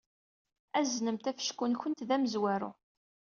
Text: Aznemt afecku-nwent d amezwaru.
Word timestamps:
Aznemt 0.79 1.29
afecku-nwent 1.31 2.05
d 2.07 2.09
amezwaru. 2.15 2.71